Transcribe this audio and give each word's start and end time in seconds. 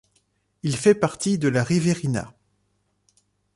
Il 0.63 0.77
fait 0.77 0.95
partie 0.95 1.37
de 1.37 1.47
la 1.47 1.63
Riverina. 1.63 2.33